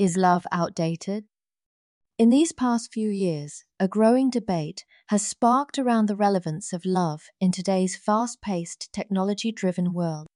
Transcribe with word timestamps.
Is 0.00 0.16
love 0.16 0.46
outdated? 0.50 1.26
In 2.16 2.30
these 2.30 2.52
past 2.52 2.90
few 2.90 3.10
years, 3.10 3.66
a 3.78 3.86
growing 3.86 4.30
debate 4.30 4.86
has 5.08 5.26
sparked 5.26 5.78
around 5.78 6.08
the 6.08 6.16
relevance 6.16 6.72
of 6.72 6.86
love 6.86 7.24
in 7.38 7.52
today's 7.52 7.96
fast 7.96 8.40
paced, 8.40 8.90
technology 8.94 9.52
driven 9.52 9.92
world. 9.92 10.26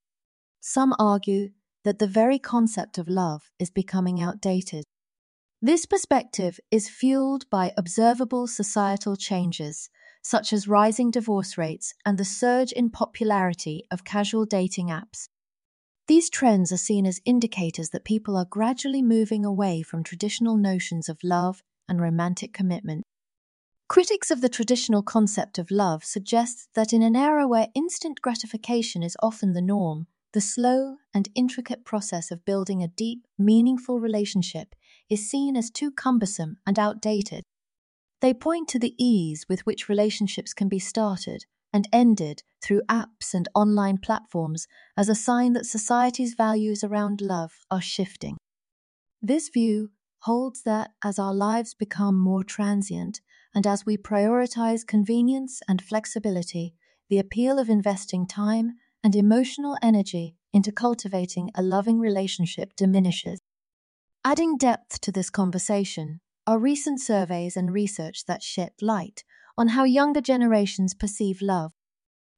Some 0.61 0.93
argue 0.99 1.49
that 1.83 1.97
the 1.97 2.05
very 2.05 2.37
concept 2.37 2.99
of 2.99 3.09
love 3.09 3.49
is 3.57 3.71
becoming 3.71 4.21
outdated. 4.21 4.83
This 5.63 5.87
perspective 5.87 6.59
is 6.69 6.87
fueled 6.87 7.49
by 7.49 7.73
observable 7.75 8.45
societal 8.45 9.15
changes, 9.15 9.89
such 10.21 10.53
as 10.53 10.67
rising 10.67 11.09
divorce 11.09 11.57
rates 11.57 11.95
and 12.05 12.19
the 12.19 12.23
surge 12.23 12.71
in 12.71 12.91
popularity 12.91 13.83
of 13.89 14.05
casual 14.05 14.45
dating 14.45 14.89
apps. 14.89 15.27
These 16.07 16.29
trends 16.29 16.71
are 16.71 16.77
seen 16.77 17.07
as 17.07 17.19
indicators 17.25 17.89
that 17.89 18.03
people 18.03 18.37
are 18.37 18.45
gradually 18.45 19.01
moving 19.01 19.43
away 19.43 19.81
from 19.81 20.03
traditional 20.03 20.55
notions 20.55 21.09
of 21.09 21.23
love 21.23 21.63
and 21.89 21.99
romantic 21.99 22.53
commitment. 22.53 23.03
Critics 23.87 24.29
of 24.29 24.41
the 24.41 24.49
traditional 24.49 25.01
concept 25.01 25.57
of 25.57 25.71
love 25.71 26.03
suggest 26.03 26.69
that 26.75 26.93
in 26.93 27.01
an 27.01 27.15
era 27.15 27.47
where 27.47 27.69
instant 27.73 28.21
gratification 28.21 29.01
is 29.01 29.17
often 29.21 29.53
the 29.53 29.61
norm, 29.61 30.05
the 30.33 30.41
slow 30.41 30.97
and 31.13 31.29
intricate 31.33 31.85
process 31.85 32.29
of 32.29 32.45
building 32.45 32.83
a 32.83 32.87
deep, 32.87 33.25
meaningful 33.37 33.99
relationship 33.99 34.75
is 35.09 35.29
seen 35.29 35.55
as 35.55 35.71
too 35.71 35.89
cumbersome 35.89 36.57
and 36.67 36.77
outdated. 36.77 37.43
They 38.21 38.33
point 38.33 38.67
to 38.69 38.79
the 38.79 38.95
ease 39.03 39.45
with 39.49 39.65
which 39.65 39.89
relationships 39.89 40.53
can 40.53 40.67
be 40.67 40.79
started 40.79 41.45
and 41.75 41.89
ended 41.91 42.41
through 42.63 42.81
apps 42.89 43.33
and 43.33 43.49
online 43.53 43.97
platforms 43.97 44.65
as 44.95 45.09
a 45.09 45.13
sign 45.13 45.51
that 45.51 45.65
society's 45.65 46.33
values 46.33 46.85
around 46.85 47.19
love 47.19 47.51
are 47.69 47.81
shifting. 47.81 48.37
This 49.21 49.49
view 49.49 49.89
holds 50.19 50.61
that 50.63 50.91
as 51.03 51.19
our 51.19 51.33
lives 51.33 51.73
become 51.73 52.17
more 52.17 52.45
transient 52.45 53.19
and 53.53 53.67
as 53.67 53.85
we 53.85 53.97
prioritize 53.97 54.87
convenience 54.87 55.59
and 55.67 55.81
flexibility, 55.81 56.75
the 57.09 57.19
appeal 57.19 57.59
of 57.59 57.67
investing 57.69 58.25
time 58.25 58.75
and 59.03 59.13
emotional 59.13 59.77
energy 59.83 60.37
into 60.53 60.71
cultivating 60.71 61.51
a 61.55 61.61
loving 61.61 61.99
relationship 61.99 62.71
diminishes. 62.77 63.37
Adding 64.23 64.55
depth 64.55 65.01
to 65.01 65.11
this 65.11 65.29
conversation 65.29 66.21
are 66.47 66.57
recent 66.57 67.01
surveys 67.01 67.57
and 67.57 67.73
research 67.73 68.23
that 68.27 68.41
shed 68.41 68.71
light 68.81 69.25
on 69.57 69.69
how 69.69 69.83
younger 69.83 70.21
generations 70.21 70.93
perceive 70.93 71.41
love. 71.41 71.73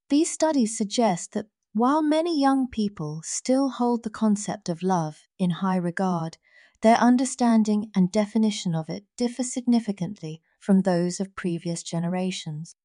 These 0.09 0.31
studies 0.31 0.77
suggest 0.77 1.33
that 1.33 1.47
while 1.73 2.01
many 2.01 2.39
young 2.39 2.67
people 2.67 3.21
still 3.23 3.69
hold 3.69 4.03
the 4.03 4.09
concept 4.09 4.69
of 4.69 4.81
love 4.81 5.27
in 5.38 5.49
high 5.49 5.75
regard, 5.75 6.38
their 6.81 6.97
understanding 6.97 7.91
and 7.95 8.11
definition 8.11 8.75
of 8.75 8.89
it 8.89 9.03
differ 9.17 9.43
significantly 9.43 10.41
from 10.59 10.81
those 10.81 11.19
of 11.19 11.35
previous 11.35 11.83
generations. 11.83 12.75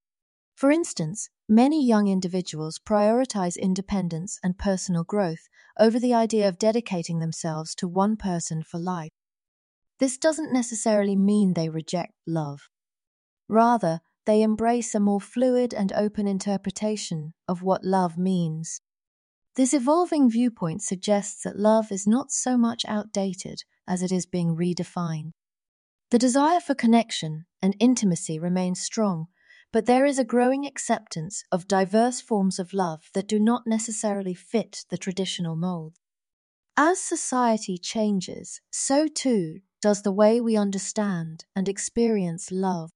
For 0.55 0.70
instance, 0.70 1.28
many 1.48 1.84
young 1.84 2.08
individuals 2.08 2.78
prioritize 2.78 3.58
independence 3.58 4.38
and 4.42 4.58
personal 4.58 5.05
growth 5.05 5.48
over 5.78 5.98
the 5.98 6.14
idea 6.14 6.48
of 6.48 6.58
dedicating 6.58 7.19
themselves 7.19 7.75
to 7.77 7.88
one 7.88 8.16
person 8.16 8.62
for 8.62 8.78
life. 8.78 9.10
This 9.98 10.19
doesn't 10.19 10.53
necessarily 10.53 11.16
mean 11.16 11.55
they 11.55 11.69
reject 11.69 12.12
love. 12.27 12.69
Rather, 13.48 14.00
they 14.25 14.42
embrace 14.42 14.95
a 14.95 15.01
more 15.01 15.20
fluid 15.20 15.75
and 15.75 15.92
open 15.92 16.27
interpretation 16.27 17.34
of 17.48 17.62
what 17.62 17.84
love 17.84 18.17
means. 18.17 18.81
This 19.55 19.75
evolving 19.75 20.31
viewpoint 20.31 20.83
suggests 20.83 21.42
that 21.42 21.59
love 21.59 21.92
is 21.92 22.06
not 22.06 22.31
so 22.31 22.56
much 22.56 22.84
outdated 22.87 23.65
as 23.87 24.03
it 24.03 24.11
is 24.11 24.25
being 24.25 24.56
redefined. 24.56 25.33
The 26.11 26.19
desire 26.19 26.61
for 26.61 26.75
connection 26.75 27.47
and 27.61 27.77
intimacy 27.78 28.39
remains 28.39 28.81
strong, 28.81 29.27
but 29.73 29.87
there 29.87 30.05
is 30.05 30.19
a 30.19 30.25
growing 30.25 30.67
acceptance 30.67 31.43
of 31.50 31.69
diverse 31.69 32.20
forms 32.20 32.59
of 32.59 32.72
love 32.72 33.10
that 33.15 33.28
do 33.28 33.39
not 33.39 33.66
necessarily 33.66 34.34
fit 34.34 34.84
the 34.91 34.99
traditional 34.99 35.56
mold. 35.56 35.97
As 36.77 37.00
society 37.00 37.77
changes, 37.77 38.60
so 38.71 39.06
too 39.06 39.60
does 39.83 40.03
the 40.03 40.12
way 40.12 40.41
we 40.41 40.56
understand 40.56 41.44
and 41.54 41.69
experience 41.69 42.50
love. 42.50 42.91